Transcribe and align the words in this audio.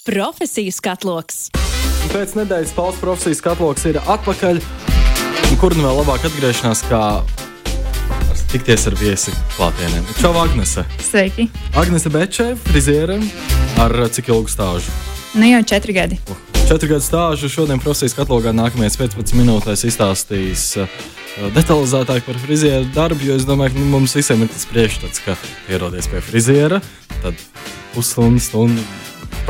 Profesiju 0.00 0.72
skatloks. 0.72 1.50
Pēc 2.08 2.30
nedēļas 2.32 2.70
paules 2.72 2.96
profesijas 3.02 3.42
skatloks 3.42 3.82
ir 3.90 3.98
atpakaļ. 4.00 4.56
Un 5.50 5.58
kur 5.60 5.74
nu 5.76 5.82
vēl 5.84 5.98
labāk 5.98 6.22
atgriešanās, 6.24 6.80
kā 6.88 7.00
tikties 8.48 8.86
ar 8.88 8.96
viesi 8.96 9.34
klātienē. 9.58 10.00
Čau, 10.16 10.30
Agnese! 10.40 10.86
Sveiki! 11.04 11.50
Agnese 11.76 12.08
Bečē, 12.14 12.46
friziere 12.70 13.18
ar 13.82 13.92
cik 14.08 14.30
ilgu 14.32 14.48
stāžu? 14.48 14.88
Nu 15.36 15.50
jau 15.50 15.60
četri 15.68 15.92
gadi. 15.98 16.16
Uh, 16.32 16.40
četru 16.64 16.94
gadu 16.94 17.04
stāžu 17.04 17.52
šodien 17.52 17.84
profesijas 17.84 18.16
katalogā 18.16 18.56
nākamajās 18.56 18.96
15 19.02 19.36
minūtēs 19.36 19.84
izstāstīs 19.90 20.64
uh, 20.80 20.88
detalizētāk 21.58 22.24
par 22.24 22.40
frizieru 22.46 22.88
darbu, 22.96 23.28
jo 23.28 23.36
es 23.36 23.44
domāju, 23.44 23.76
ka 23.76 23.84
nu, 23.84 23.92
mums 23.98 24.16
visiem 24.16 24.48
ir 24.48 24.50
tas 24.56 24.64
priekšstats, 24.72 25.26
ka 25.28 25.36
ierodies 25.68 26.08
pie 26.08 26.24
friziera, 26.24 26.80
tad 27.20 27.36
pusstundu, 27.92 28.40
stundu 28.40 28.88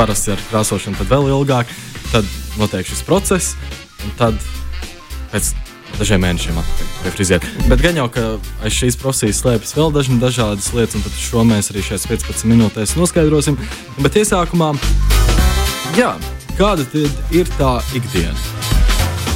parasti 0.01 0.33
ar 0.33 0.41
krāsošanu, 0.49 0.97
tad 0.97 1.11
vēl 1.13 1.29
ilgāk. 1.29 1.69
Tad 2.11 2.29
notiek 2.57 2.89
šis 2.89 3.03
process, 3.05 3.53
un 4.01 4.15
tad 4.17 4.39
pēc 5.31 5.51
dažiem 5.99 6.23
mēnešiem 6.25 6.57
atpakaļ 6.57 6.89
pie 7.05 7.13
friziera. 7.13 7.51
Bet 7.69 7.83
gan 7.85 7.99
jau, 8.01 8.07
ka 8.13 8.25
aiz 8.65 8.79
šīs 8.79 8.97
profesijas 9.01 9.43
slēpjas 9.43 9.77
vēl 9.77 9.93
dažna, 9.93 10.17
dažādas 10.23 10.71
lietas, 10.73 10.97
un 10.97 11.21
šo 11.21 11.45
mēs 11.45 11.69
arī 11.75 11.85
šajās 11.85 12.09
15 12.09 12.49
minūtēs 12.49 12.97
noskaidrosim. 12.97 13.59
Bet 14.01 14.17
iesākumā, 14.23 14.73
jā, 15.99 16.15
kāda 16.57 16.89
ir 17.37 17.53
tā 17.59 17.77
ikdiena? 17.93 18.35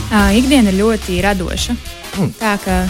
Uh, 0.09 0.33
ikdiena 0.39 0.73
ir 0.73 0.81
ļoti 0.81 1.21
radoša. 1.25 1.77
Mm. 2.17 2.33
Tā 2.41 2.57
kā 2.65 2.81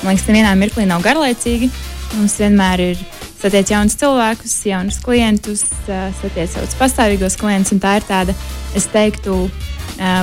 man 0.00 0.14
liekas, 0.14 0.28
nevienā 0.30 0.56
mirklī 0.56 0.88
nav 0.88 1.04
garlaicīgi. 1.04 1.68
Mums 2.16 2.40
vienmēr 2.40 2.86
ir 2.94 3.08
satiek 3.38 3.72
jaunus 3.72 3.96
cilvēkus, 3.98 4.54
jaunus 4.68 5.00
klientus, 5.04 5.64
satiek 5.86 6.50
savus 6.50 6.76
pastāvīgos 6.78 7.38
klientus. 7.40 7.78
Tā 7.82 7.98
ir 8.00 8.06
tāda, 8.08 8.36
es 8.78 8.88
teiktu, 8.92 9.46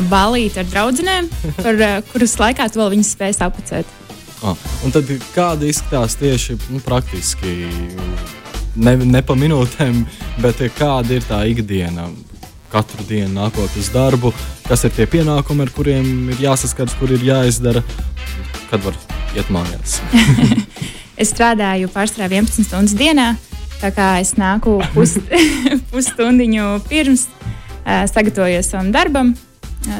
balīti 0.09 0.61
ar 0.61 0.67
draugiem, 0.71 1.29
par 1.59 1.79
kuras 2.11 2.35
laikā 2.39 2.67
tu 2.71 2.81
vēl 2.81 2.95
viņus 2.95 3.13
spēj 3.15 3.39
apcēt. 3.45 3.93
Ah, 4.45 4.57
un 4.85 4.93
tad 4.93 5.09
kāda 5.33 5.65
izskatās 5.65 6.17
tieši 6.19 6.57
nu, 6.69 6.79
praktiski, 6.83 7.55
ne, 8.75 8.95
ne 8.99 9.21
pa 9.25 9.35
minūtēm, 9.39 10.03
bet 10.43 10.61
kāda 10.77 11.17
ir 11.17 11.25
tā 11.27 11.45
ikdiena? 11.49 12.09
Katru 12.75 13.05
dienu 13.07 13.29
nākot 13.37 13.71
uz 13.79 13.87
darbu, 13.93 14.33
kas 14.67 14.83
ir 14.83 14.91
tie 14.91 15.05
pienākumi, 15.07 15.63
ar 15.63 15.71
kuriem 15.71 16.31
ir 16.33 16.41
jāsaskars, 16.43 16.97
kur 16.99 17.13
ir 17.15 17.23
jāizdara, 17.23 17.85
kad 18.67 18.83
var 18.83 18.97
iet 19.37 19.53
mājās. 19.53 20.01
Es 21.15 21.31
strādāju 21.31 21.89
pārsvarā 21.93 22.27
11 22.27 22.67
stundas 22.67 22.95
dienā, 22.97 23.33
tā 23.79 23.91
kā 23.95 24.15
es 24.19 24.33
nāku 24.39 24.77
pus, 24.95 25.15
pusstundiņu 25.91 26.67
pirms, 26.89 27.27
sagatavojos 28.11 28.71
savam 28.73 28.91
darbam, 28.95 29.33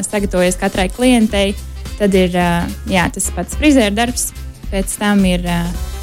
sagatavojos 0.09 0.59
katrai 0.59 0.89
klientei. 0.91 1.55
Tad 1.95 2.15
ir 2.19 2.33
jā, 2.91 3.05
tas 3.15 3.29
pats 3.31 3.55
frizēra 3.55 3.93
darbs, 3.95 4.33
pēc 4.67 4.97
tam 4.99 5.21
ir, 5.23 5.45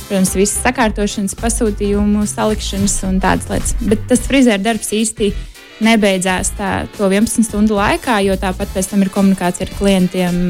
protams, 0.07 0.33
visas 0.39 0.63
sakārtošanas, 0.65 1.37
pasūtījumu 1.37 2.25
salikšanas 2.31 2.97
un 3.11 3.21
tādas 3.21 3.51
lietas. 3.53 3.77
Bet 3.85 4.07
tas 4.09 4.25
frizēra 4.25 4.63
darbs 4.71 4.95
īstenībā 4.97 5.52
nebeidzās 5.83 6.52
tā, 6.58 6.70
to 6.97 7.08
11 7.11 7.47
stundu 7.47 7.77
laikā, 7.78 8.20
jo 8.27 8.36
tāpat 8.41 8.72
pēc 8.75 8.91
tam 8.92 9.05
ir 9.05 9.11
komunikācija 9.12 9.66
ar 9.69 9.75
klientiem, 9.78 10.41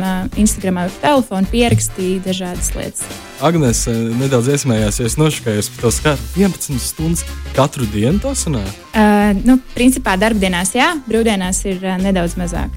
Instagram, 0.40 0.82
telefonu, 1.02 1.48
pierakstīja 1.52 2.22
dažādas 2.26 2.72
lietas. 2.76 3.06
Agnēs 3.42 3.84
nedaudz 4.20 4.52
iesmējās, 4.54 5.00
ja 5.00 5.08
es 5.10 5.18
nošakājos 5.18 5.72
par 5.74 5.86
to 5.86 5.94
skatu. 5.96 6.28
11 6.38 6.82
stundas 6.82 7.24
katru 7.56 7.88
dienu 7.90 8.20
to 8.22 8.34
sanāk? 8.38 8.70
Uh, 8.92 9.32
nu, 9.46 9.58
principā 9.74 10.18
darbdienās 10.20 10.76
jā, 10.76 10.92
brīvdienās 11.08 11.64
ir 11.70 11.82
uh, 11.82 11.98
nedaudz 12.02 12.36
mazāk. 12.40 12.70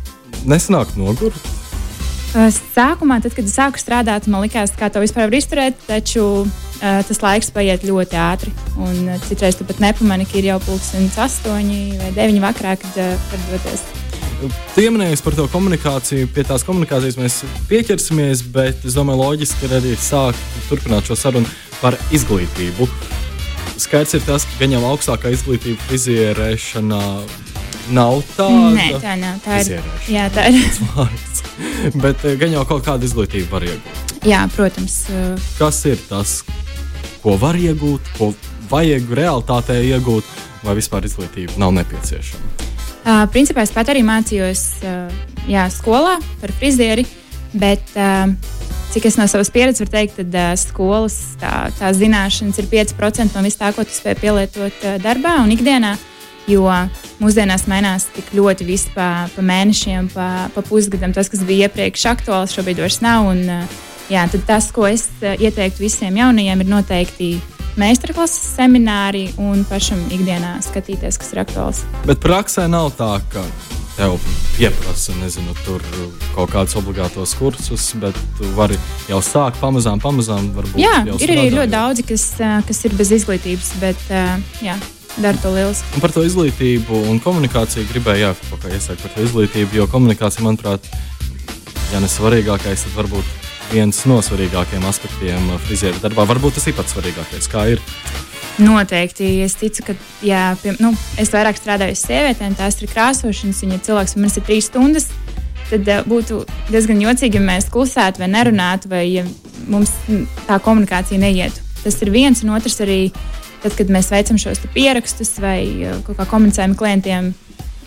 Nesanāk 0.45 0.95
nogurt? 0.99 1.37
Uh, 2.35 2.49
sākumā, 2.51 3.21
tad, 3.23 3.31
kad 3.31 3.47
es 3.47 3.53
sāku 3.55 3.79
strādāt, 3.79 4.25
man 4.27 4.43
likās, 4.43 4.73
kā 4.75 4.89
to 4.91 4.99
vispār 4.99 5.29
var 5.29 5.37
izturēt, 5.37 5.77
taču 5.87 6.23
uh, 6.43 6.97
tas 7.07 7.21
laiks 7.23 7.47
paiet 7.55 7.85
ļoti 7.87 8.17
ātri. 8.19 8.51
Un, 8.75 9.05
uh, 9.07 9.21
citreiz 9.23 9.55
tu 9.55 9.63
pat 9.63 9.79
nepamani, 9.79 10.27
ka 10.27 10.35
ir 10.41 10.49
jau 10.49 10.57
pulkstenis 10.65 11.15
astoņi 11.15 11.79
vai 12.01 12.09
deviņi 12.17 12.41
vakarā, 12.43 12.73
kad 12.81 12.99
uh, 12.99 13.29
var 13.31 13.45
doties. 13.53 13.85
Tu 14.41 14.49
pieminēji 14.75 15.21
par 15.23 15.37
to 15.39 15.47
komunikāciju, 15.53 16.27
pie 16.35 16.43
tās 16.43 16.67
komunikācijas 16.67 17.15
mēs 17.21 17.39
pieķersimies, 17.71 18.43
bet 18.51 18.83
es 18.83 18.99
domāju, 18.99 19.21
loģiski 19.23 19.69
ir 19.69 19.77
arī 19.79 19.95
sākt 19.95 20.59
turpināt 20.67 21.07
šo 21.07 21.15
sarunu 21.15 21.47
par 21.79 21.95
izglītību. 22.11 22.89
Skaidrs 23.79 24.19
ir 24.19 24.27
tas, 24.27 24.43
ka 24.43 24.65
gan 24.65 24.75
jau 24.75 24.83
augstākā 24.91 25.31
izglītība 25.31 25.87
frizierēšanā 25.87 27.03
nav 27.93 28.21
tāda. 28.35 28.71
Nē, 28.75 28.87
tā 29.01 29.13
nav. 29.19 29.37
Tā 29.45 29.59
ir. 29.61 29.89
Jā, 30.09 30.27
tā 30.33 30.47
ir. 30.51 30.65
Bet 32.03 32.25
eh, 32.25 32.35
gan 32.39 32.53
jau 32.55 32.65
kaut 32.67 32.85
kāda 32.85 33.07
izglītība 33.07 33.57
var 33.57 33.67
iegūt. 33.67 34.15
Jā, 34.25 34.41
protams. 34.55 34.97
Eh, 35.13 35.47
Kas 35.59 35.83
ir 35.89 36.01
tas, 36.09 36.39
ko 37.23 37.37
var 37.41 37.57
iegūt, 37.59 38.15
ko 38.17 38.31
vajag 38.71 39.11
realitātē 39.19 39.79
iegūt, 39.91 40.29
vai 40.65 40.77
vispār 40.79 41.05
izglītība 41.07 41.59
nav 41.61 41.75
nepieciešama? 41.77 42.53
Uh, 43.05 43.27
principā 43.29 43.61
es 43.61 43.69
pat 43.69 43.91
arī 43.93 44.01
mācījos 44.01 44.61
uh, 44.81 45.11
jā, 45.45 45.67
skolā 45.69 46.15
par 46.41 46.53
frizieri, 46.57 47.03
bet 47.53 47.91
uh, 47.93 48.31
cik 48.95 49.05
es 49.05 49.19
no 49.19 49.27
savas 49.29 49.51
pieredzes 49.53 49.83
varu 49.83 49.93
teikt, 49.93 50.17
tad 50.17 50.33
uh, 50.33 50.47
skolas 50.57 51.19
tā, 51.37 51.51
tā 51.77 51.91
zināšanas 51.93 52.57
ir 52.63 52.69
5% 52.71 53.37
no 53.37 53.45
vis 53.45 53.59
tā, 53.61 53.69
ko 53.77 53.85
tu 53.85 53.93
spēj 53.93 54.17
pielietot 54.23 54.89
uh, 54.89 54.97
darbā 55.05 55.35
un 55.43 55.53
ikdienā. 55.53 55.93
Uh, 55.93 56.14
Jo 56.47 56.69
mūsdienās 57.17 57.65
mainās 57.65 58.05
tik 58.13 58.27
ļoti 58.37 58.67
viss 58.67 58.91
pa, 58.93 59.25
pa 59.33 59.45
mēnešiem, 59.45 60.11
pa, 60.13 60.27
pa 60.53 60.63
pusgadam. 60.65 61.13
Tas, 61.15 61.31
kas 61.31 61.41
bija 61.47 61.69
iepriekš 61.69 62.05
aktuāls, 62.11 62.53
šobrīd 62.53 62.83
vairs 62.83 62.99
nav. 63.01 63.31
Un, 63.31 63.41
jā, 64.13 64.27
tas, 64.45 64.69
ko 64.75 64.85
es 64.89 65.07
ieteiktu 65.21 65.81
visiem 65.81 66.21
jaunajiem, 66.21 66.61
ir 66.61 66.69
noteikti 66.69 67.31
meistarklases 67.79 68.53
semināri 68.55 69.27
un 69.41 69.65
pašam 69.67 69.99
ikdienā 70.13 70.59
skatīties, 70.63 71.17
kas 71.19 71.33
ir 71.33 71.41
aktuāls. 71.43 71.81
Bet 72.05 72.21
praksē 72.23 72.69
nav 72.71 72.93
tā, 72.99 73.17
ka 73.33 73.43
tev 73.95 74.15
pieprasa, 74.55 75.15
nezinu, 75.21 75.55
tur 75.65 75.83
kaut 76.35 76.51
kādus 76.51 76.75
obligātos 76.79 77.35
kursus, 77.39 77.89
bet 77.99 78.17
tu 78.37 78.47
vari 78.57 78.77
jau 79.09 79.21
sākt 79.23 79.59
pamazām, 79.61 80.01
pamazām. 80.03 80.51
Jā, 80.79 81.01
ir 81.19 81.35
arī 81.35 81.49
ļoti 81.55 81.71
daudzi, 81.71 82.05
kas, 82.07 82.27
kas 82.67 82.83
ir 82.87 82.95
bez 82.99 83.13
izglītības, 83.19 83.71
bet 83.83 84.07
jā, 84.63 84.75
dara 85.17 85.37
to 85.41 85.53
lieliski. 85.55 85.95
Un 85.95 86.03
par 86.03 86.13
to 86.15 86.23
izglītību 86.27 87.05
un 87.11 87.19
komunikāciju 87.23 87.87
gribēju 87.93 88.33
iesākt 88.75 89.01
par 89.01 89.15
to 89.15 89.25
izglītību, 89.25 89.79
jo 89.79 89.87
komunikācija, 89.91 90.43
manuprāt, 90.45 90.87
ja 91.93 92.01
ne 92.03 92.09
svarīgākais, 92.11 92.85
tad 92.87 92.97
varbūt 92.97 93.45
viens 93.71 94.01
no 94.09 94.19
svarīgākajiem 94.23 94.85
aspektiem 94.89 95.49
frizieru 95.65 96.01
darbā. 96.03 96.27
Varbūt 96.29 96.59
tas 96.59 96.67
ir 96.69 96.77
pats 96.77 96.95
svarīgākais, 96.95 97.49
kā 97.51 97.67
ir. 97.75 97.83
Noteikti. 98.61 99.27
Es 99.43 99.57
ticu, 99.59 99.89
ka 99.89 99.95
jā, 100.23 100.43
pie, 100.61 100.75
nu, 100.79 100.93
es 101.19 101.31
vairāk 101.33 101.57
strādāju 101.59 101.95
ar 101.95 101.99
sievietēm, 101.99 102.55
tās 102.55 102.79
ir 102.79 102.91
krāsošanas. 102.91 103.63
Viņa 103.65 103.81
cilvēks 103.87 104.15
man 104.19 104.31
ir 104.31 104.45
trīs 104.47 104.69
stundas. 104.69 105.09
Tad 105.65 105.87
uh, 105.89 106.03
būtu 106.05 106.43
diezgan 106.69 107.01
jocīgi, 107.01 107.39
ja 107.39 107.43
mēs 107.43 107.71
klusētu 107.73 108.21
vai 108.21 108.29
nerunātu, 108.31 108.91
vai 108.91 109.03
ja 109.09 109.25
mums 109.67 109.91
tā 110.45 110.59
komunikācija 110.61 111.19
neietu. 111.19 111.63
Tas 111.81 111.97
ir 112.05 112.13
viens, 112.13 112.43
un 112.45 112.53
otrs 112.55 112.77
arī 112.85 112.99
Tad, 113.65 113.73
kad 113.79 113.89
mēs 113.89 114.11
veicam 114.13 114.37
šos 114.37 114.59
pierakstus 114.75 115.39
vai 115.41 115.89
kā 116.05 116.25
komunicējam 116.29 116.75
klientiem 116.77 117.31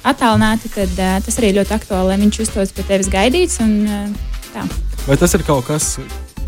attālināti, 0.06 0.70
tad 0.74 0.94
uh, 0.98 1.18
tas 1.24 1.38
arī 1.40 1.52
ļoti 1.58 1.74
aktuāli, 1.76 2.12
lai 2.12 2.18
viņš 2.24 2.40
justos 2.42 2.74
pie 2.74 2.86
tevis 2.88 3.10
gaidīts. 3.12 3.60
Un, 3.62 3.74
uh, 3.86 4.40
tā. 4.54 4.64
vai 5.06 5.18
tas 5.20 5.34
ir 5.38 5.44
kaut 5.46 5.68
kas, 5.68 5.96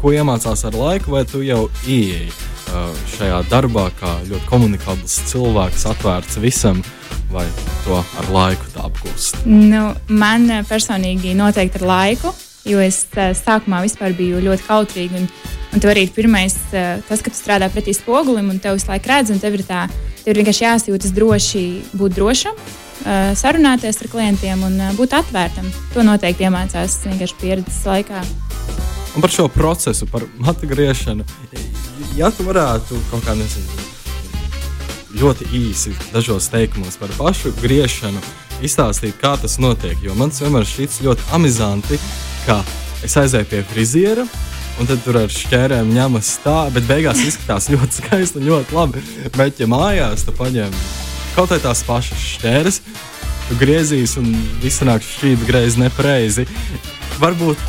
ko 0.00 0.14
iemācās 0.14 0.64
ar 0.66 0.74
laiku, 0.76 1.14
vai 1.14 1.24
tu 1.28 1.44
jau 1.46 1.66
ieeji 1.86 2.30
uh, 2.30 2.90
šajā 3.16 3.42
darbā, 3.50 3.88
kā 4.00 4.16
ļoti 4.28 4.50
komunikabls 4.50 5.20
cilvēks, 5.32 5.86
atvērts 5.94 6.40
visam? 6.42 6.82
Vai 7.30 7.44
to 7.84 7.94
ar 7.94 8.26
laiku 8.34 8.72
tā 8.74 8.88
apgūst? 8.88 9.44
Nu, 9.46 9.92
man 10.10 10.50
personīgi 10.66 11.36
noteikti 11.38 11.78
ar 11.78 11.86
laiku, 11.86 12.32
jo 12.64 12.80
es 12.80 13.06
uh, 13.16 13.30
sākumā 13.36 13.84
biju 14.16 14.40
ļoti 14.44 14.66
kautrīga. 14.66 15.16
Un, 15.16 15.28
Un 15.70 15.78
tev 15.78 15.92
arī 15.92 16.08
ir 16.08 16.14
pirmais, 16.14 16.54
eh, 16.74 16.98
tas, 17.06 17.20
ka 17.22 17.30
tu 17.30 17.38
strādā 17.38 17.68
pretī 17.70 17.94
spogulim, 17.94 18.48
un 18.50 18.58
tev 18.58 18.74
visu 18.74 18.90
laiku 18.90 19.06
redz, 19.06 19.30
un 19.30 19.38
tev 19.38 19.54
ir 19.54 19.62
tā, 19.62 19.84
tev 20.24 20.32
ir 20.32 20.40
vienkārši 20.42 20.64
jāsajūtas 20.66 21.12
droši, 21.14 21.62
būt 21.94 22.16
drošam, 22.16 22.56
eh, 23.06 23.30
sarunāties 23.38 24.02
ar 24.02 24.08
klientiem 24.10 24.64
un 24.66 24.80
eh, 24.80 24.90
būt 24.98 25.14
atvērtam. 25.14 25.70
To 25.94 26.02
noteikti 26.02 26.48
iemācās 26.48 26.98
vienkārši 27.06 27.38
pieredzes 27.38 27.84
laikā. 27.86 28.24
Un 29.14 29.22
par 29.22 29.30
šo 29.30 29.46
procesu, 29.48 30.06
par 30.10 30.26
matu 30.38 30.66
griešanu, 30.66 31.24
ja 32.16 32.30
tu 32.30 32.42
varētu 32.42 32.98
kaut 33.10 33.22
kā 33.26 33.36
nezinu, 33.38 33.86
ļoti 35.22 35.46
īsi, 35.54 35.94
dažos 36.12 36.50
teikumos 36.50 36.98
par 36.98 37.14
pašu 37.18 37.54
griešanu, 37.62 38.18
izstāstīt, 38.62 39.14
kā 39.22 39.36
tas 39.38 39.58
notiek. 39.58 39.98
Jo 40.02 40.14
man 40.14 40.30
vienmēr 40.34 40.66
šķiet 40.66 40.98
ļoti 41.06 41.30
amizanti, 41.34 41.98
ka 42.46 42.60
es 43.06 43.16
aizēju 43.16 43.48
pie 43.50 43.64
friziera 43.70 44.26
un 44.80 44.88
tad 44.88 45.02
tur 45.04 45.18
ar 45.20 45.32
šķērēm 45.32 45.90
ņemas 45.92 46.30
tā, 46.44 46.56
bet 46.74 46.86
beigās 46.88 47.20
izskatās 47.24 47.68
ļoti 47.72 48.00
skaisti 48.00 48.40
un 48.40 48.48
ļoti 48.48 48.76
labi. 48.76 49.02
Ja 49.60 49.68
mājās 49.68 50.24
tu 50.24 50.34
paņem 50.36 50.72
kaut 51.34 51.52
vai 51.52 51.60
tās 51.62 51.82
pašas 51.86 52.22
šķēres, 52.36 52.80
tu 53.48 53.58
griezīs 53.60 54.16
un 54.20 54.30
viss 54.62 54.82
nāk 54.86 55.04
šķīvi 55.04 55.48
greizi 55.48 55.82
nepareizi. 55.82 56.46
Varbūt 57.20 57.60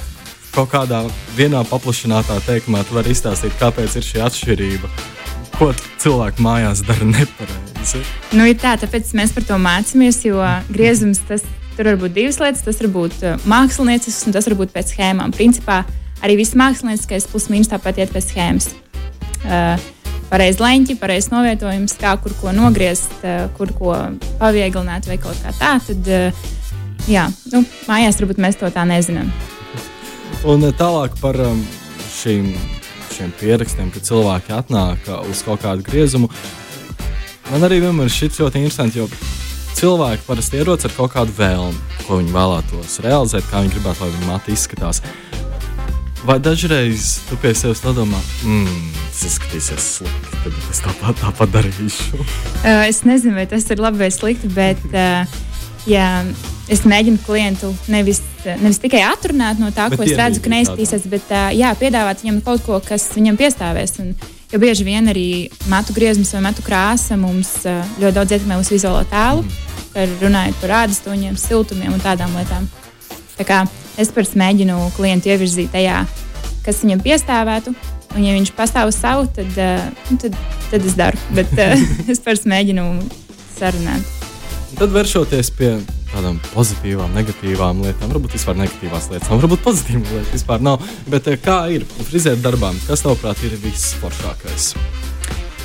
kaut 0.56 0.72
kādā 0.72 1.04
vienā 1.36 1.64
paplašinātā 1.68 2.40
teikumā 2.48 2.84
tu 2.88 2.96
vari 2.98 3.16
izstāstīt, 3.16 3.56
kāpēc 3.60 3.98
ir 4.00 4.08
šī 4.08 4.24
atšķirība. 4.28 4.92
Ko 5.58 5.72
cilvēki 6.02 6.44
mājās 6.44 6.84
dara 6.88 7.08
nepareizi? 7.08 8.04
Nu, 8.32 8.48
ir 8.48 8.60
tā, 8.62 8.78
tāpēc 8.82 9.12
mēs 9.18 9.36
par 9.36 9.46
to 9.48 9.60
mācāmies, 9.62 10.24
jo 10.26 10.40
griezums 10.72 11.22
tas 11.28 11.44
tur 11.78 11.90
var 11.92 11.98
būt 12.02 12.16
divas 12.16 12.40
lietas. 12.42 12.64
Tas 12.66 12.82
var 12.84 12.92
būt 12.94 13.18
uh, 13.24 13.48
māksliniecisks 13.50 14.28
un 14.28 14.36
tas 14.36 14.48
var 14.50 14.58
būt 14.60 14.74
pēc 14.76 14.94
schēmām. 14.96 15.34
Principā 15.36 15.82
arī 16.22 16.38
viss 16.42 16.58
mākslinieckais 16.60 17.28
plus 17.32 17.50
mīnus 17.52 17.72
tāpat 17.72 18.02
iet 18.02 18.14
pēc 18.14 18.32
schēmas. 18.32 18.72
Uh, 19.42 19.76
pareizi 20.32 20.62
leņķi, 20.62 20.98
pareizs 21.02 21.32
novietojums, 21.34 21.98
kā 22.00 22.16
kur 22.22 22.36
ko 22.42 22.54
nogriezt, 22.56 23.14
uh, 23.24 23.48
kur 23.58 23.74
ko 23.78 23.96
pavieglināt 24.42 25.10
vai 25.10 25.18
kaut 25.22 25.40
kā 25.44 25.54
tā. 25.58 25.76
Tad, 25.88 26.12
uh, 26.12 26.52
jā, 27.10 27.28
nu, 27.54 27.66
mājās 27.90 28.22
varbūt 28.22 28.42
mēs 28.42 28.62
to 28.62 28.70
tā 28.74 28.86
nezinām. 28.88 29.32
Un 30.48 30.66
tālāk 30.74 31.18
par 31.22 31.38
um, 31.44 31.60
šīm, 32.22 32.48
šiem 33.14 33.34
pierakstiem, 33.42 33.92
kad 33.94 34.08
cilvēki 34.08 34.56
atnāk 34.58 35.12
uz 35.30 35.44
kaut 35.46 35.62
kādu 35.66 35.86
griezumu. 35.86 36.32
Man 37.52 37.68
arī 37.68 37.82
vienmēr 37.84 38.10
šķiet 38.10 38.40
ļoti 38.40 38.62
interesanti, 38.62 39.02
jo 39.02 39.10
cilvēki 39.82 40.28
parasti 40.28 40.60
ierodas 40.62 40.86
ar 40.86 40.94
kaut 40.94 41.14
kādu 41.16 41.34
vēlmi, 41.34 41.78
ko 42.06 42.20
viņi 42.20 42.34
vēlētos 42.36 43.00
realizēt, 43.06 43.48
kā 43.50 43.64
viņi 43.64 43.74
gribētu, 43.74 44.04
lai 44.04 44.14
viņa 44.14 44.28
mati 44.30 44.54
izskatās. 44.54 45.02
Vai 46.22 46.38
dažreiz 46.38 47.16
tu 47.26 47.38
pie 47.42 47.56
sevis 47.58 47.82
padomā, 47.82 48.20
mmm, 48.46 48.92
tas 49.10 49.24
izskatīsies 49.32 49.88
slikti, 49.96 50.42
tad 50.44 50.60
es 50.70 50.82
tāpat, 50.86 51.18
tāpat 51.24 51.56
darīšu? 51.56 52.20
Uh, 52.22 52.84
es 52.86 53.02
nezinu, 53.10 53.34
vai 53.40 53.48
tas 53.50 53.66
ir 53.74 53.82
labi 53.82 54.04
vai 54.04 54.12
slikti, 54.14 54.52
bet 54.54 54.84
uh, 54.92 55.40
jā, 55.90 56.10
es 56.70 56.86
mēģinu 56.86 57.24
klientu 57.26 57.72
nevis, 57.90 58.22
nevis 58.46 58.78
tikai 58.84 59.02
atrunāt 59.08 59.58
no 59.62 59.72
tā, 59.74 59.90
bet 59.90 59.98
ko 59.98 60.06
es 60.06 60.14
redzu, 60.20 60.44
ka 60.46 60.54
neizskatīsies, 60.54 61.10
bet 61.10 61.34
uh, 61.34 61.50
jā, 61.58 61.74
piedāvāt 61.82 62.22
viņam 62.22 62.44
kaut 62.46 62.62
ko, 62.68 62.78
kas 62.86 63.10
viņam 63.18 63.42
piestāvēs. 63.42 63.98
Un, 64.06 64.14
Jo 64.52 64.60
bieži 64.60 64.84
vien 64.84 65.06
arī 65.08 65.48
matu 65.72 65.94
griezums 65.96 66.34
vai 66.36 66.42
matu 66.44 66.64
krāsa 66.66 67.16
mums 67.20 67.54
uh, 67.64 67.86
ļoti 68.02 68.16
daudz 68.18 68.34
ietekmē 68.36 68.58
uz 68.60 68.72
vizuālo 68.74 69.06
tēlu, 69.08 69.46
mm. 69.46 69.86
par, 69.94 70.16
runājot 70.20 70.58
par 70.60 70.74
ādastoņiem, 70.82 71.38
siltumiem 71.40 71.94
un 71.96 72.04
tādām 72.04 72.36
lietām. 72.36 72.68
Tā 73.38 73.48
kā 73.48 73.62
es 74.02 74.12
pats 74.12 74.36
mēģinu 74.36 74.76
klientu 74.98 75.32
ievirzīt 75.32 75.72
tajā, 75.72 76.02
kas 76.66 76.84
viņam 76.84 77.04
piestāvētu. 77.06 77.76
Un, 78.12 78.26
ja 78.26 78.36
viņš 78.36 78.52
pastāv 78.58 78.92
uz 78.92 79.00
savu, 79.00 79.24
tad, 79.32 79.56
uh, 79.56 80.12
tad, 80.20 80.36
tad 80.68 80.84
es 80.84 81.00
daru. 81.00 81.22
Bet 81.38 81.56
uh, 81.56 81.80
es 82.12 82.20
pats 82.20 82.44
mēģinu 82.44 82.90
sarunāt. 83.56 84.20
Tad 84.76 84.92
vēršoties 84.92 85.56
pie 85.56 85.78
tādām 86.12 86.40
pozitīvām, 86.52 87.14
negatīvām 87.16 87.82
lietām, 87.86 88.12
varbūt 88.12 88.36
vispār 88.36 88.58
negatīvās 88.60 89.10
lietas, 89.12 89.30
varbūt 89.32 89.64
pozitīvas 89.66 90.14
lietas 90.16 90.36
vispār 90.36 90.64
nav. 90.66 90.84
Bet 91.12 91.30
eh, 91.32 91.40
kā 91.42 91.64
ir 91.74 91.86
frizēra 92.10 92.40
darbām? 92.44 92.78
Kas 92.88 93.04
tavuprāt 93.06 93.42
ir 93.48 93.56
visforšākais? 93.64 94.72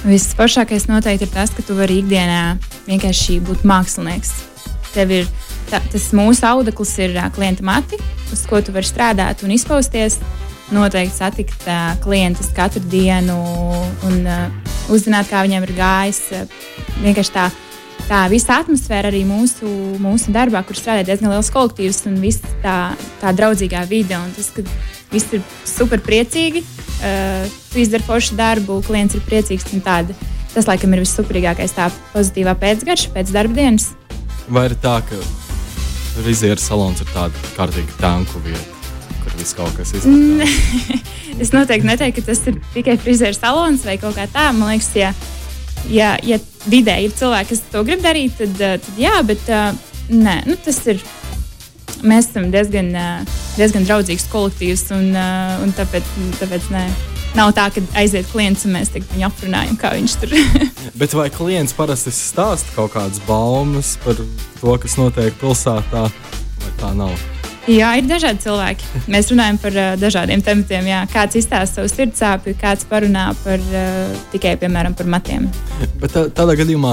Visforšākais 0.07 0.87
noteikti 0.91 1.27
ir 1.27 1.33
tas, 1.35 1.53
ka 1.55 1.65
tu 1.67 1.77
vari 1.79 2.01
ikdienā 2.03 2.57
vienkārši 2.87 3.41
būt 3.47 3.67
mākslinieks. 3.67 4.33
Tev 4.95 5.13
ir 5.13 5.31
tā, 5.71 5.81
tas 5.93 6.09
mūsu 6.17 6.47
audekls, 6.49 6.95
ir 7.03 7.17
uh, 7.19 7.29
klienta 7.35 7.67
mati, 7.67 7.99
uz 8.33 8.47
ko 8.49 8.63
tu 8.63 8.75
vari 8.77 8.89
strādāt 8.89 9.45
un 9.45 9.55
izpausties. 9.57 10.21
Noteikti 10.75 11.15
satikt 11.15 11.69
uh, 11.71 11.93
klientus 12.03 12.49
katru 12.55 12.83
dienu 12.91 13.37
un 14.09 14.25
uh, 14.27 14.73
uzzināt, 14.91 15.29
kā 15.31 15.45
viņiem 15.47 15.67
ir 15.69 15.77
gājis. 15.77 16.23
Uh, 16.35 16.67
vienkārši 17.05 17.35
tā 17.35 17.51
tā 18.07 18.21
visa 18.33 18.61
atmosfēra 18.61 19.11
arī 19.13 19.23
mūsu, 19.29 19.69
mūsu 20.03 20.35
darbā, 20.35 20.63
kur 20.67 20.79
strādā 20.79 21.07
diezgan 21.09 21.33
liels 21.33 21.51
kolektīvs 21.55 22.05
un 22.11 22.21
viss 22.23 22.45
tā, 22.65 22.95
tā 23.23 23.33
draudzīgā 23.37 23.83
vide. 23.91 24.19
Un 24.19 24.31
tas, 24.37 24.53
ka 24.55 24.65
viss 25.13 25.33
ir 25.37 25.43
super 25.67 26.03
priecīgi, 26.05 26.63
uh, 26.63 27.59
tu 27.73 27.83
izdari 27.83 28.07
foršu 28.07 28.39
darbu, 28.39 28.81
klients 28.87 29.19
ir 29.19 29.25
priecīgs. 29.27 29.67
Tāda, 29.87 30.17
tas, 30.55 30.69
laikam, 30.69 30.95
ir 30.95 31.05
vissuperīgākais, 31.07 31.77
tā 31.77 31.91
pozitīvā 32.15 32.57
pēcgarša 32.63 33.13
pēc 33.17 33.35
darba 33.35 33.59
dienas. 33.59 33.91
Vai 34.47 34.69
ir 34.71 34.79
tā, 34.83 35.01
ka 35.09 35.21
Rizieru 36.25 36.63
salons 36.63 37.03
ir 37.03 37.13
tāda 37.13 37.53
kārtīga 37.59 38.01
tanku 38.01 38.41
vieta? 38.47 38.77
viss 39.37 39.57
kaut 39.57 39.75
kas 39.77 39.93
izdarīts. 39.97 41.01
es 41.43 41.53
noteikti 41.55 41.89
neteiktu, 41.89 42.23
ka 42.23 42.31
tas 42.31 42.43
ir 42.51 42.61
tikai 42.75 42.97
frizēra 43.01 43.37
salons 43.37 43.85
vai 43.87 43.97
kaut 44.01 44.17
kā 44.19 44.27
tā. 44.33 44.49
Man 44.57 44.73
liekas, 44.73 44.91
ja 44.99 45.13
ja, 45.91 46.17
ja 46.27 46.39
vidē 46.71 46.97
ir 47.05 47.15
cilvēki, 47.17 47.53
kas 47.53 47.63
to 47.73 47.83
grib 47.87 48.03
darīt, 48.05 48.37
tad, 48.39 48.55
eh, 48.61 48.79
tad 48.83 49.01
jā, 49.01 49.15
bet 49.27 49.51
uh, 49.53 49.71
nē, 50.13 50.43
nu, 50.49 50.59
tas 50.65 50.83
ir. 50.91 51.03
Mēs 52.07 52.27
esam 52.29 52.51
diezgan, 52.53 52.91
uh, 52.93 53.37
diezgan 53.57 53.87
draudzīgs 53.89 54.27
kolektīvs, 54.29 54.83
un, 54.93 55.15
un 55.65 55.71
tāpēc, 55.79 56.11
tāpēc 56.43 56.67
nē. 56.75 56.83
Nav 57.37 57.53
tā, 57.57 57.67
ka 57.73 57.83
aiziet 58.01 58.29
klients 58.31 58.65
un 58.69 58.77
mēs 58.77 58.93
viņu 58.95 59.27
aprunājam, 59.29 59.79
kā 59.81 59.95
viņš 59.97 60.17
tur 60.23 60.35
ir. 60.37 60.67
Bet 61.01 61.17
vai 61.17 61.29
klients 61.33 61.77
parasti 61.77 62.13
stāsta 62.15 62.77
kaut 62.77 62.95
kādas 62.97 63.23
baumas 63.29 63.97
par 64.05 64.21
to, 64.21 64.77
kas 64.83 64.99
notiek 65.01 65.41
pilsētā, 65.41 66.07
vai 66.09 66.77
tā 66.81 66.93
nav? 66.97 67.36
Jā, 67.67 67.89
ir 67.99 68.07
dažādi 68.07 68.45
cilvēki. 68.45 69.01
Mēs 69.11 69.33
runājam 69.33 69.57
par 69.59 69.75
uh, 69.75 69.87
dažādiem 69.99 70.43
tematiem. 70.47 70.87
Jā. 70.87 71.01
Kāds 71.11 71.35
izstāsta 71.41 71.81
savu 71.81 71.91
sirdsāpju, 71.91 72.55
kāds 72.61 72.87
parunā 72.87 73.33
par 73.43 73.59
uh, 73.59 74.13
tikai 74.31 74.53
piemēram 74.61 74.95
par 74.95 75.09
matiem. 75.11 75.49
Bet 75.99 76.15
tā, 76.15 76.29
tādā 76.31 76.55
gadījumā 76.61 76.93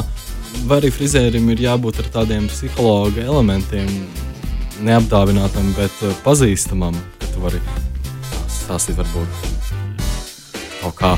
vai 0.66 0.80
arī 0.82 0.90
frizērim 0.94 1.46
ir 1.54 1.62
jābūt 1.68 2.02
ar 2.02 2.10
tādiem 2.16 2.48
psihologa 2.50 3.22
elementiem, 3.22 3.92
neapdāvinātam, 4.88 5.70
bet 5.78 6.02
uh, 6.02 6.16
pazīstamam, 6.26 6.98
ka 7.22 7.30
tu 7.36 7.44
vari 7.46 7.62
stāstīt 8.50 8.98
varbūt 8.98 9.46
kaut 10.82 10.98
kā. 10.98 11.14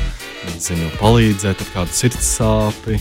Nezinu, 0.45 0.91
palīdzēt 0.99 1.63
ar 1.63 1.69
kādu 1.73 1.95
sirds 1.95 2.27
sāpju. 2.35 2.99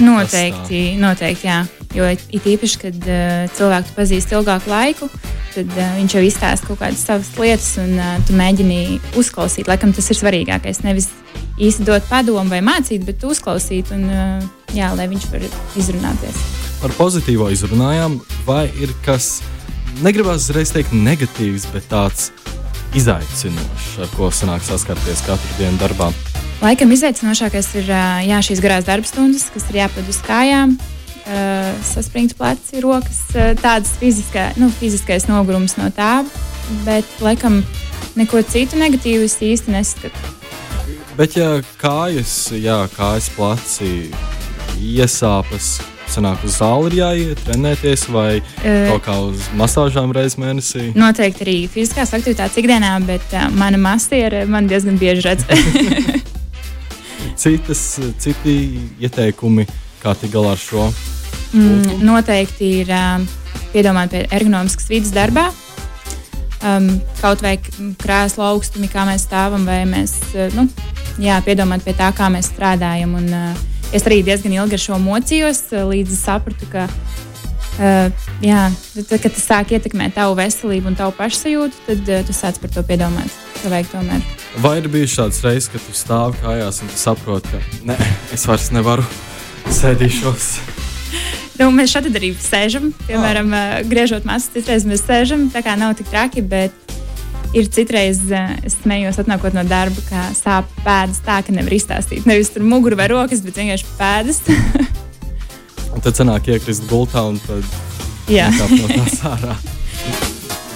Noteikti, 0.00 0.94
noteikti, 0.96 1.50
jā. 1.50 1.58
Jo 1.96 2.06
it 2.06 2.46
īpaši, 2.54 2.80
kad 2.86 3.02
uh, 3.02 3.50
cilvēku 3.58 3.98
pazīst 3.98 4.32
ilgāku 4.38 4.72
laiku, 4.72 5.10
uh, 5.10 5.37
tad 5.58 5.74
uh, 5.74 5.94
viņš 5.98 6.14
jau 6.16 6.22
izstāsta 6.26 6.68
kaut 6.68 6.80
kādas 6.82 7.02
savas 7.06 7.30
lietas, 7.40 7.70
un 7.82 7.96
uh, 7.98 8.16
tu 8.26 8.36
mēģini 8.38 8.98
uzklausīt. 9.18 9.68
Laikam 9.70 9.92
tas 9.96 10.08
ir 10.12 10.18
svarīgākais. 10.18 10.82
Nevis 10.86 11.10
īsti 11.58 11.86
dot 11.88 12.06
padomu 12.10 12.52
vai 12.52 12.60
mācīt, 12.64 13.04
bet 13.06 13.24
uzklausīt, 13.26 13.90
un, 13.94 14.06
uh, 14.06 14.74
jā, 14.76 14.92
lai 14.98 15.08
viņš 15.10 15.28
var 15.32 15.46
izrunāties. 15.78 16.42
Par 16.82 16.94
pozitīvo 16.98 17.48
izrunājām, 17.54 18.20
vai 18.46 18.68
ir 18.78 18.94
kas, 19.06 19.38
negribas 20.04 20.46
uzreiz 20.46 20.70
teikt 20.74 20.94
negatīvs, 20.94 21.66
bet 21.74 21.88
tāds 21.90 22.30
izaicinošs, 22.96 23.96
ar 24.04 24.12
ko 24.14 24.30
sanāk 24.32 24.62
saskarties 24.64 25.24
katru 25.26 25.58
dienu 25.58 25.80
darbā? 25.82 26.12
Laikam 26.62 26.90
izaicinošākais 26.94 27.68
ir 27.78 27.90
jā, 27.90 28.38
šīs 28.42 28.62
garās 28.62 28.86
darbstundas, 28.86 29.50
kas 29.54 29.66
ir 29.70 29.82
jāpad 29.84 30.08
uz 30.10 30.22
kājām 30.26 30.78
saspringts 31.84 32.36
pleci, 32.38 32.80
rokas, 32.84 33.20
uh, 33.34 33.52
tādas 33.60 33.94
fiziskā, 34.00 34.50
nu, 34.60 34.70
fiziskais 34.80 35.28
nogurums 35.28 35.76
no 35.80 35.90
tā, 35.94 36.22
bet 36.86 37.20
laikam 37.24 37.62
neko 38.18 38.42
citu 38.48 38.80
negatīvu 38.80 39.28
es 39.28 39.38
īsti 39.44 39.74
neskatu. 39.74 40.34
Bet, 41.18 41.34
ja 41.34 41.58
kājas, 41.80 42.52
jā, 42.54 42.84
kājas 42.94 43.26
pleci 43.34 44.08
iesāpes, 44.78 45.78
sanāk 46.08 46.44
uz 46.46 46.60
zāli 46.60 46.92
ir 46.92 46.96
jāiet, 47.00 47.42
trenēties 47.46 48.06
vai 48.14 48.38
uh, 48.38 48.86
kaut 48.92 49.04
kā 49.08 49.16
uz 49.26 49.48
masāžām 49.58 50.14
reizes 50.14 50.38
mēnesī? 50.40 50.92
Noteikti 50.98 51.44
arī 51.44 51.56
fiziskās 51.72 52.14
aktivitātes 52.16 52.62
ikdienā, 52.62 52.94
bet 53.08 53.34
uh, 53.34 53.48
mana 53.50 53.80
mastiera 53.82 54.44
man 54.46 54.70
diezgan 54.70 54.98
bieži 55.00 55.26
redz. 55.26 55.44
Citas, 57.42 57.82
citi 58.22 58.54
ieteikumi, 59.02 59.66
kā 60.02 60.14
tikt 60.18 60.34
galā 60.34 60.54
ar 60.54 60.62
šo? 60.62 60.88
Mm, 61.52 62.02
noteikti 62.04 62.68
ir 62.82 62.92
um, 62.92 63.24
piedomāt 63.72 64.12
pie 64.12 64.26
ergonomiskas 64.34 64.88
vidas 64.90 65.14
darbā. 65.16 65.48
Um, 66.58 66.90
kaut 67.20 67.42
vai 67.44 67.54
krēsla 68.02 68.50
augstumi, 68.50 68.88
kā 68.90 69.04
mēs 69.06 69.28
stāvam, 69.28 69.62
vai 69.68 69.84
mēs 69.88 70.16
uh, 70.34 70.48
nu, 70.58 70.66
jā, 71.22 71.38
piedomāt 71.46 71.84
pie 71.86 71.94
tā, 71.96 72.10
kā 72.16 72.28
mēs 72.34 72.50
strādājam. 72.50 73.14
Un, 73.20 73.28
uh, 73.32 73.92
es 73.94 74.04
arī 74.04 74.20
diezgan 74.26 74.56
ilgi 74.58 74.76
ar 74.76 74.82
šo 74.82 74.98
mocījos, 75.00 75.62
uh, 75.72 75.86
līdz 75.88 76.16
sapratu, 76.18 76.68
ka 76.72 76.88
uh, 76.90 78.26
jā, 78.44 78.64
tad, 78.96 79.14
kad 79.14 79.30
tas 79.30 79.46
sāk 79.46 79.76
ietekmēt 79.78 80.18
tavu 80.18 80.36
veselību 80.40 80.92
un 80.92 80.98
tavu 80.98 81.14
pašsajūtu, 81.20 81.84
tad 81.86 82.10
uh, 82.10 82.24
tu 82.26 82.36
sāc 82.36 82.58
par 82.60 82.74
to 82.74 82.84
piedomāt. 82.90 83.38
Vai 84.62 84.78
ir 84.82 84.90
bijušas 84.92 85.22
tādas 85.22 85.40
reizes, 85.46 85.70
kad 85.72 85.86
tu 85.86 85.96
stāvi 85.96 86.42
kājās 86.42 86.82
un 86.84 86.92
saproti, 86.98 87.54
ka 87.54 87.86
ne, 87.92 87.96
es 88.34 88.44
vairs 88.50 88.68
nevaru 88.74 89.06
sēdīšos? 89.78 90.52
Nu, 91.58 91.72
mēs 91.74 91.90
šeit 91.90 92.06
arī 92.14 92.30
sēžam, 92.38 92.92
piemēram, 93.08 93.50
oh. 93.50 93.80
griežot 93.90 94.26
masu. 94.28 94.52
Citreiz 94.54 94.86
mēs 94.86 95.02
sēžam, 95.06 95.48
tā 95.50 95.64
kā 95.66 95.74
nav 95.78 95.96
tik 95.98 96.10
traki, 96.12 96.44
bet 96.46 96.94
ir 97.56 97.66
citreiz, 97.72 98.20
es 98.62 98.76
smējos, 98.82 99.18
atnākot 99.22 99.56
no 99.56 99.64
darba, 99.66 100.04
ka 100.06 100.28
sāp 100.38 100.70
pēdas 100.84 101.18
tā, 101.26 101.40
ka 101.42 101.54
nevar 101.54 101.74
izstāstīt. 101.74 102.28
Nevis 102.28 102.52
tur 102.54 102.66
muguru 102.66 102.98
vai 103.00 103.08
rokas, 103.10 103.42
bet 103.42 103.58
vienkārši 103.58 103.90
pēdas. 103.98 104.42
un 105.94 106.04
tad 106.04 106.20
sanāk 106.20 106.50
iekrist 106.54 106.86
gultā 106.90 107.24
un 107.26 107.40
tad 107.42 107.66
Jā. 108.28 108.50
Nekāp 108.52 108.74
no 108.76 108.88
tās 108.92 109.22
ārā. 109.24 109.56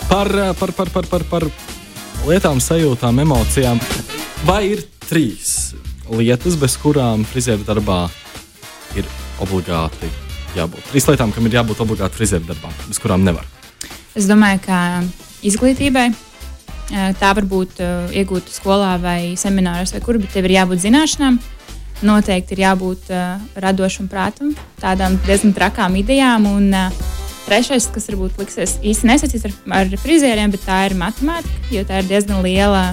Par, 0.09 0.33
par, 0.57 0.73
par, 0.77 0.91
par, 0.93 1.09
par, 1.09 1.27
par 1.29 1.47
lietām, 2.27 2.61
sajūtām, 2.65 3.21
emocijām. 3.27 3.81
Vai 4.49 4.65
ir 4.73 4.83
trīs 5.05 5.75
lietas, 6.09 6.57
bez 6.61 6.79
kurām 6.81 7.27
frizēra 7.29 7.65
darbā 7.69 8.03
ir 8.97 9.09
obligāti 9.45 10.09
jābūt? 10.59 10.91
Trīs 10.91 11.09
lietām, 11.09 11.33
kam 11.35 11.49
ir 11.49 11.59
jābūt 11.61 11.81
obligāti 11.85 12.21
frizēra 12.21 12.53
darbā, 12.53 12.75
bez 12.89 13.01
kurām 13.03 13.25
nevar. 13.27 13.49
Es 14.19 14.29
domāju, 14.29 14.61
ka 14.67 14.79
izglītībai 15.47 16.11
tā 16.93 17.33
var 17.37 17.47
būt 17.49 17.81
uh, 17.81 18.13
iegūta 18.13 18.53
skolā 18.53 18.97
vai 19.01 19.35
semināros, 19.41 19.95
vai 19.95 20.03
kur, 20.05 20.19
bet 20.21 20.33
tev 20.35 20.49
ir 20.49 20.59
jābūt 20.59 20.85
zināšanām. 20.85 21.39
Noteikti 22.03 22.57
ir 22.57 22.65
jābūt 22.65 23.13
uh, 23.15 23.41
radošam 23.63 24.09
prātam, 24.11 24.53
tādām 24.83 25.17
diezgan 25.27 25.55
trakām 25.57 25.97
idejām. 26.01 26.49
Un 26.51 26.69
uh, 26.75 27.03
trešais, 27.47 27.89
kas 27.95 28.11
varbūt 28.11 28.41
liksies 28.43 28.77
īsti 28.83 29.09
nesaistīts 29.09 29.49
ar, 29.49 29.57
ar 29.79 29.95
frizieriem, 30.03 30.53
bet 30.53 30.67
tā 30.67 30.83
ir 30.89 30.99
matemātika, 30.99 31.63
jo 31.73 31.85
tā 31.89 32.03
ir 32.03 32.11
diezgan 32.11 32.43
liela. 32.45 32.91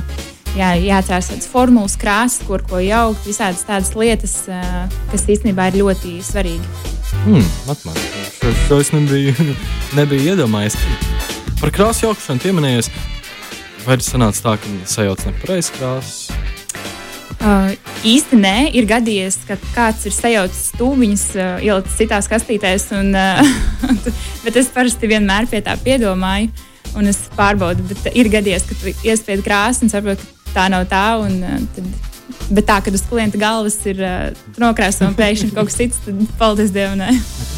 Jā, 0.58 0.72
jāatcerās 0.82 1.28
tādas 1.30 1.46
formulas, 1.46 1.94
krāsas, 2.02 2.42
kur 2.48 2.64
ko 2.66 2.80
jaukt, 2.82 3.22
visādas 3.28 3.68
tādas 3.68 3.92
lietas, 3.98 4.40
uh, 4.50 4.88
kas 5.12 5.28
īstenībā 5.30 5.70
ir 5.70 5.84
ļoti 5.84 6.16
svarīgi. 6.26 6.99
Hmm, 7.26 7.44
matemātika. 7.68 8.22
Šo, 8.40 8.52
šo 8.68 8.78
es 8.80 8.92
nebiju, 8.96 9.34
nebiju 9.98 10.32
iedomājies. 10.32 10.78
Par 11.60 11.74
krāsu 11.76 12.06
jaukšanu 12.08 12.40
pieminējies. 12.46 12.88
Vai 13.84 13.98
ir 13.98 14.04
sanācis 14.06 14.44
tā, 14.46 14.54
ka 14.60 14.72
sajauc 14.88 15.26
nepareizs 15.28 15.74
krāsas? 15.76 16.22
Uh, 17.40 17.72
īsti 18.08 18.40
nē, 18.40 18.56
ir 18.76 18.88
gadījies, 18.88 19.38
ka 19.48 19.56
kāds 19.76 20.08
ir 20.08 20.16
sajaucis 20.16 20.74
stūmiņus, 20.74 21.24
uh, 21.38 21.62
ielicis 21.64 22.00
citās 22.02 22.28
kastītēs, 22.32 22.90
un, 22.98 23.14
uh, 23.16 23.94
bet 24.46 24.60
es 24.60 24.72
parasti 24.76 25.08
vienmēr 25.08 25.48
pie 25.52 25.64
tā 25.64 25.76
piedomāju, 25.80 26.52
un 27.00 27.12
es 27.12 27.22
pārbaudu. 27.36 27.88
Bet 27.92 28.12
ir 28.12 28.32
gadījies, 28.32 28.68
ka 28.68 28.80
tu 28.80 28.96
iespēj 29.08 29.44
krāsu 29.44 29.88
un 29.88 29.92
saproti, 29.92 30.28
ka 30.50 30.56
tā 30.56 30.68
nav 30.72 30.88
tā. 30.92 31.06
Un, 31.24 31.40
uh, 31.44 31.64
tad, 31.76 32.09
bet 32.50 32.68
tā, 32.70 32.80
kad 32.86 32.96
uz 32.96 33.04
klienta 33.10 33.40
galvas 33.40 33.78
ir 33.90 34.02
uh, 34.04 34.44
nokrāsota 34.62 35.10
un 35.10 35.18
pēkšņi 35.18 35.54
kaut 35.56 35.70
kas 35.70 35.80
cits, 35.80 36.04
tad 36.06 36.22
paldies 36.42 36.74
Dievam. 36.76 37.00
Nē. 37.00 37.14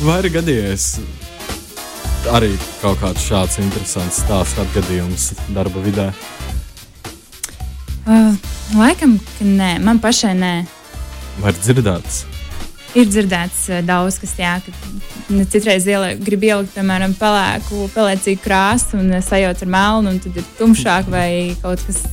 Vai 0.05 0.21
ir 0.23 0.31
gadījies 0.35 0.93
arī 2.29 2.51
kaut 2.81 2.99
kāds 3.01 3.23
šāds 3.25 3.57
interesants 3.63 4.21
stāsts, 4.21 4.59
atgadījums 4.61 5.31
darba 5.55 5.81
vidē? 5.81 6.11
Uh, 8.05 8.35
laikam, 8.77 9.17
ka 9.37 9.47
nē, 9.47 9.75
man 9.85 10.01
pašai 10.01 10.35
nē. 10.37 10.53
Vai 11.41 11.53
ir 11.53 11.59
dzirdēts? 11.61 12.23
Ir 12.97 13.07
dzirdēts 13.07 13.65
uh, 13.71 13.81
daudz, 13.87 14.19
kas 14.21 14.35
jā, 14.37 14.55
ka 14.65 15.43
citreiz 15.51 15.85
ielē, 15.87 16.13
grib 16.21 16.43
ielikt, 16.45 16.73
piemēram, 16.75 17.15
pelēku, 17.17 17.87
pelēcīgu 17.95 18.41
krāsu 18.43 18.99
un 18.99 19.13
sajauc 19.23 19.61
ar 19.63 19.71
melnu, 19.77 20.15
un 20.15 20.23
tad 20.23 20.41
ir 20.41 20.49
tumšāk 20.59 21.11
vai 21.13 21.29
kaut 21.63 21.85
kas. 21.87 22.03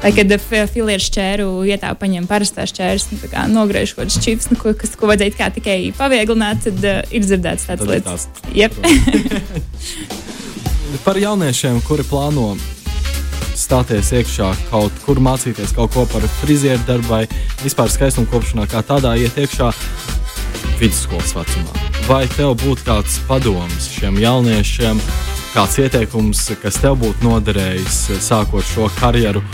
Vai 0.00 0.14
kad 0.16 0.32
filieru 0.72 1.02
šķēru 1.04 1.46
vietā 1.66 1.90
paņem 1.98 2.24
parastā 2.28 2.64
šķērs, 2.68 3.10
nu, 3.12 3.18
nogriež 3.52 3.92
kaut 3.92 4.06
kāds 4.06 4.16
čips, 4.24 4.48
nu, 4.48 4.56
ko, 4.56 4.72
kas, 4.72 4.94
ko 4.96 5.10
vajadzēja 5.10 5.50
tikai 5.58 5.76
pavieglināt, 5.98 6.62
tad 6.64 6.84
uh, 6.88 7.02
ir 7.12 7.26
dzirdēts 7.26 7.66
tāds 7.68 7.84
lietas. 7.84 8.24
Yep. 8.56 8.78
Par 11.04 11.20
jauniešiem, 11.20 11.82
kuri 11.84 12.06
plāno 12.08 12.54
stāties 13.60 14.08
iekšā 14.16 14.48
kaut 14.70 14.96
kur, 15.04 15.20
mācīties 15.20 15.74
kaut 15.76 15.92
ko 15.92 16.06
par 16.08 16.24
frizieru 16.40 16.80
darbu 16.88 17.12
vai 17.12 17.20
vispār 17.60 17.92
skaistumu 17.92 18.30
kopšanā, 18.32 18.64
kā 18.72 18.80
tādā 18.86 19.12
iet 19.20 19.36
iekšā 19.36 19.68
vidusskolas 20.80 21.34
vecumā. 21.36 21.84
Vai 22.08 22.24
tev 22.32 22.56
būtu 22.64 22.86
kāds 22.88 23.18
padoms 23.28 23.90
šiem 23.92 24.16
jauniešiem, 24.22 25.02
kāds 25.52 25.76
ieteikums, 25.84 26.46
kas 26.62 26.80
tev 26.80 26.96
būtu 27.04 27.28
noderējis 27.28 28.00
sākot 28.24 28.64
šo 28.72 28.88
karjeru? 28.96 29.44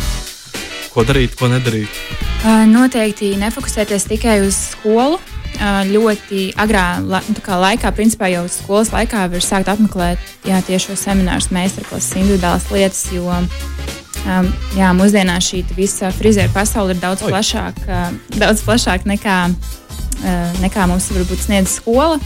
Ko 0.96 1.02
darīt, 1.04 1.34
ko 1.36 1.50
nedarīt? 1.52 1.92
Uh, 2.40 2.62
Noteikti 2.70 3.34
nefokusēties 3.36 4.06
tikai 4.08 4.38
uz 4.46 4.56
skolu. 4.70 5.18
Uh, 5.56 5.82
Ļoti 5.90 6.54
agrā 6.56 6.84
la, 7.04 7.20
nu, 7.28 7.36
laikā, 7.36 7.90
principā 7.96 8.30
jau 8.32 8.46
skolas 8.48 8.94
laikā, 8.94 9.26
var 9.28 9.44
sākt 9.44 9.68
apmeklēt 9.68 10.48
jā, 10.48 10.62
tieši 10.64 10.94
šos 10.94 11.04
seminārus, 11.04 11.50
meistarklases, 11.52 12.16
individuālas 12.16 12.70
lietas. 12.72 13.02
Jo 13.12 13.28
um, 13.28 14.50
jā, 14.78 14.94
mūsdienās 14.96 15.50
šī 15.50 15.62
visa 15.76 16.08
frizēra 16.16 16.54
pasaule 16.56 16.96
ir 16.96 17.04
daudz 17.04 17.26
plašāka, 17.28 18.00
daudz 18.40 18.64
plašāka 18.64 19.12
nekā, 19.12 19.38
uh, 19.52 20.58
nekā 20.64 20.88
mums 20.88 21.12
varbūt 21.12 21.44
sniedz 21.44 21.76
skola. 21.76 22.16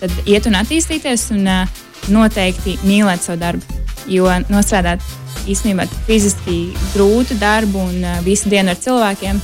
Tad 0.00 0.16
iet 0.24 0.48
un 0.48 0.56
attīstīties 0.56 1.28
un 1.36 1.44
uh, 1.44 1.80
noteikti 2.08 2.78
mīlēt 2.80 3.28
savu 3.28 3.44
darbu. 3.44 3.80
Jo 4.08 4.32
nostrādāt 4.48 5.04
īstenībā 5.48 5.86
fiziski 6.08 6.72
grūtu 6.94 7.36
darbu 7.40 7.82
un 7.88 8.00
uh, 8.04 8.18
visu 8.26 8.50
dienu 8.52 8.74
ar 8.74 8.80
cilvēkiem, 8.80 9.40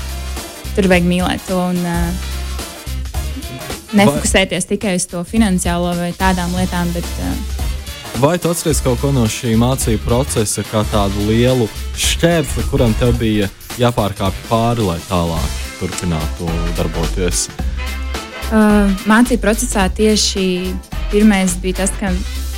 tur 0.77 0.89
vajag 0.93 1.07
mīlēt 1.09 1.47
to 1.49 1.59
un 1.61 1.79
uh, 1.83 2.33
nefokusēties 3.97 4.69
tikai 4.73 4.97
uz 4.99 5.07
to 5.11 5.23
finansiālo 5.25 5.95
vai 5.99 6.11
tādām 6.17 6.57
lietām. 6.59 6.91
Bet, 6.97 7.13
uh, 7.23 7.55
Vai 8.17 8.39
tu 8.41 8.49
atceries 8.49 8.81
kaut 8.81 9.03
ko 9.03 9.11
no 9.13 9.27
šī 9.29 9.53
mācību 9.61 10.01
procesa, 10.07 10.65
kā 10.65 10.81
tādu 10.89 11.27
lielu 11.29 11.69
šķērsli, 12.01 12.65
kuram 12.71 12.95
tev 12.97 13.13
bija 13.21 13.51
jāpārkāpj 13.77 14.47
pāri, 14.49 14.87
lai 14.89 14.97
tālāk 15.09 15.63
turpinātu 15.81 16.49
darboties? 16.79 17.49
uh, 18.53 18.91
mācību 19.09 19.43
procesā 19.43 19.87
tieši 19.93 20.47
pirmais 21.13 21.57
bija 21.63 21.83
tas, 21.83 21.93
ka 22.01 22.13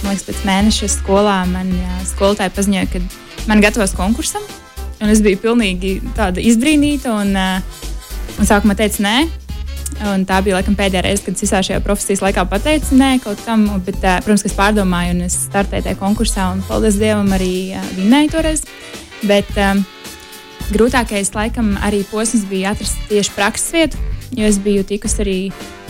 liekas, 0.04 0.26
pēc 0.28 0.44
mēneša 0.48 0.90
skolā 0.98 1.40
man 1.50 1.72
uh, 1.74 1.96
skolotāji 2.08 2.54
paziņoja, 2.56 2.90
ka 2.92 3.02
man 3.46 3.62
gatavos 3.62 3.94
konkursam. 3.96 4.42
Un 4.98 5.12
es 5.12 5.20
biju 5.22 5.38
pilnīgi 5.38 5.98
izbrīnīta 6.42 7.12
un, 7.20 7.36
uh, 7.38 7.84
un 8.38 8.48
sākumā 8.48 8.74
teicu, 8.78 9.04
nē. 9.06 9.18
Un 10.08 10.22
tā 10.28 10.38
bija 10.46 10.58
laikam, 10.58 10.76
pēdējā 10.78 11.02
reize, 11.06 11.22
kad 11.26 11.34
es 11.34 11.42
visā 11.42 11.60
šajā 11.64 11.80
profesijas 11.82 12.20
laikā 12.22 12.44
pateicu 12.50 12.98
nē 12.98 13.16
kaut 13.22 13.40
kam. 13.46 13.66
Bet, 13.86 14.00
uh, 14.02 14.18
protams, 14.24 14.44
ka 14.44 14.50
es 14.50 14.58
pārdomāju, 14.58 15.14
un 15.16 15.26
es 15.28 15.38
startēju 15.46 15.86
tajā 15.86 16.00
konkursā, 16.02 16.50
un 16.54 16.64
paldies 16.66 16.98
Dievam, 17.00 17.30
arī 17.34 17.52
uh, 17.78 17.86
vinnēju 17.98 18.34
toreiz. 18.34 18.66
Bet 19.26 19.50
um, 19.58 19.82
grūtākais 20.74 21.32
laikam 21.34 21.76
arī 21.84 22.04
posms 22.10 22.46
bija 22.50 22.74
atrast 22.74 22.98
tieši 23.10 23.34
prakses 23.34 23.74
vietu, 23.74 24.06
jo 24.36 24.46
es 24.46 24.60
biju 24.62 24.86
tikusi 24.86 25.22
arī 25.24 25.38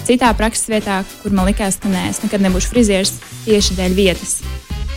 citā 0.08 0.30
prakses 0.36 0.70
vietā, 0.72 1.02
kur 1.22 1.34
man 1.36 1.48
likās, 1.48 1.80
ka 1.82 1.92
nē, 1.92 2.08
es 2.12 2.22
nekad 2.24 2.44
nebūšu 2.44 2.72
frizieris 2.72 3.18
tieši 3.44 3.76
dēļ 3.80 3.98
vietas. 3.98 4.38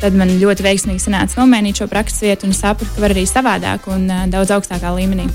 Tad 0.02 0.16
man 0.18 0.32
ļoti 0.42 0.66
veiksmīgi 0.66 1.04
sanāca 1.04 1.38
nomainīt 1.38 1.78
šo 1.78 1.86
prakses 1.90 2.24
vietu 2.26 2.48
un 2.50 2.56
sapratu, 2.58 2.90
ka 2.96 3.04
var 3.04 3.14
arī 3.14 3.28
savādāk 3.30 3.86
un 3.94 4.08
daudz 4.34 4.50
augstākā 4.56 4.90
līmenī. 4.98 5.28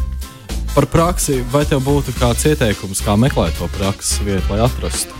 Par 0.74 0.88
praksi, 0.90 1.38
vai 1.52 1.62
tev 1.64 1.84
būtu 1.86 2.12
kāds 2.18 2.48
ieteikums, 2.50 3.04
kā 3.06 3.14
meklēt 3.16 3.54
to 3.60 3.68
prakses 3.78 4.18
vietu, 4.26 4.42
lai 4.50 4.64
atrastu? 4.66 5.14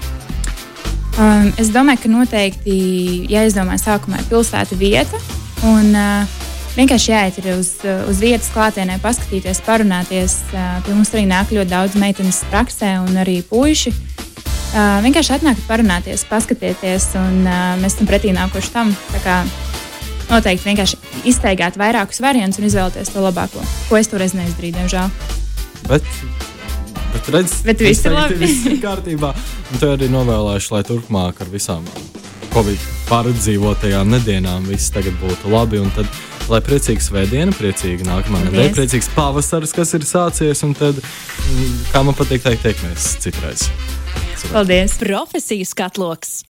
Um, 1.17 1.53
es 1.57 1.71
domāju, 1.73 2.03
ka 2.03 2.11
noteikti 2.13 2.75
jāizdomā 3.33 3.79
sākumā 3.81 4.21
pilsēta 4.29 4.77
vieta. 4.77 5.23
Un, 5.65 5.95
uh, 5.95 6.43
vienkārši 6.75 7.15
jāiet 7.15 7.41
uz, 7.55 7.71
uz 7.87 8.21
vietas 8.21 8.51
klātienē, 8.53 8.99
paskatīties, 9.01 9.63
parunāties. 9.65 10.43
Uh, 10.51 10.77
pie 10.85 10.99
mums 10.99 11.15
arī 11.15 11.25
nāk 11.31 11.55
ļoti 11.55 11.73
daudz 11.73 11.97
meitenes 12.03 12.43
praksē 12.51 12.97
un 13.07 13.17
arī 13.23 13.39
puiši. 13.47 13.95
Uh, 13.95 14.26
vienkārši 14.77 15.35
atnākt, 15.39 15.63
parunāties, 15.69 16.27
paskatieties, 16.29 17.11
un 17.21 17.47
uh, 17.47 17.75
mēs 17.81 17.97
esam 17.97 18.09
pretī 18.11 18.35
nākuši 18.37 18.73
tam. 18.75 18.93
Noteikti 20.27 20.67
vienkārši 20.67 20.99
izteigāt 21.31 21.79
vairākus 21.79 22.19
variantus 22.23 22.59
un 22.59 22.67
izvēlēties 22.67 23.13
to 23.15 23.23
labāko, 23.23 23.63
ko 23.87 23.99
es 23.99 24.11
toreiz 24.11 24.35
neizdarīju, 24.35 24.75
diemžēl. 24.81 25.11
Bet, 25.87 26.09
bet, 27.13 27.29
redz, 27.31 27.61
Bet 27.67 27.85
viss 27.85 28.07
ir 28.07 28.17
labi. 28.17 28.39
Viss 28.41 28.67
ir 28.67 28.81
kārtībā. 28.83 29.31
Un 29.71 29.83
tev 29.83 29.95
arī 29.95 30.11
novēlēšu, 30.11 30.73
lai 30.75 30.83
turpmāk 30.87 31.45
ar 31.45 31.53
visām 31.53 31.87
Covid 32.55 32.83
pārdzīvotajām 33.11 34.11
nedēļām 34.17 34.67
viss 34.71 34.91
tagad 34.95 35.15
būtu 35.23 35.53
labi. 35.53 35.79
Un 35.83 35.93
tad, 35.95 36.11
lai 36.51 36.61
priecīga 36.67 37.05
svētdiena, 37.05 37.55
priecīga 37.55 38.09
nākamā 38.09 38.43
nedēļa, 38.49 38.75
priecīgs 38.75 39.13
pavasaris, 39.15 39.77
kas 39.77 39.95
ir 39.95 40.09
sācies. 40.09 40.65
Un 40.67 40.75
tad, 40.79 40.99
mm, 40.99 41.79
kā 41.93 42.03
man 42.03 42.19
patīk 42.19 42.43
teikt, 42.49 42.67
tiekamies 42.67 43.15
citreiz. 43.23 43.69
Paldies! 44.53 44.99
Profesijas 44.99 45.75
katloks. 45.75 46.45